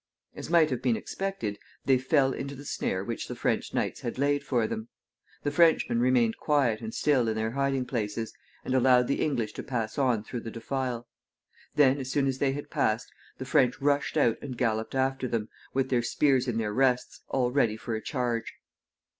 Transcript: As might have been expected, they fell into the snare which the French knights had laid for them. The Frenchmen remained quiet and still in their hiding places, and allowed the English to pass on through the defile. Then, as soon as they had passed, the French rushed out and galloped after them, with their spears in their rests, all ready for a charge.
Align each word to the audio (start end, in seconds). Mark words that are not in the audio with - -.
As 0.35 0.49
might 0.49 0.71
have 0.71 0.81
been 0.81 0.95
expected, 0.97 1.59
they 1.85 1.99
fell 1.99 2.33
into 2.33 2.55
the 2.55 2.65
snare 2.65 3.03
which 3.03 3.27
the 3.27 3.35
French 3.35 3.71
knights 3.71 3.99
had 4.01 4.17
laid 4.17 4.43
for 4.43 4.65
them. 4.65 4.87
The 5.43 5.51
Frenchmen 5.51 5.99
remained 5.99 6.37
quiet 6.39 6.81
and 6.81 6.91
still 6.91 7.27
in 7.27 7.35
their 7.35 7.51
hiding 7.51 7.85
places, 7.85 8.33
and 8.65 8.73
allowed 8.73 9.05
the 9.05 9.21
English 9.21 9.53
to 9.53 9.61
pass 9.61 9.99
on 9.99 10.23
through 10.23 10.39
the 10.41 10.49
defile. 10.49 11.07
Then, 11.75 11.99
as 11.99 12.09
soon 12.09 12.25
as 12.25 12.39
they 12.39 12.53
had 12.53 12.71
passed, 12.71 13.11
the 13.37 13.45
French 13.45 13.79
rushed 13.79 14.17
out 14.17 14.39
and 14.41 14.57
galloped 14.57 14.95
after 14.95 15.27
them, 15.27 15.49
with 15.71 15.89
their 15.89 16.01
spears 16.01 16.47
in 16.47 16.57
their 16.57 16.73
rests, 16.73 17.21
all 17.29 17.51
ready 17.51 17.77
for 17.77 17.93
a 17.93 18.01
charge. 18.01 18.55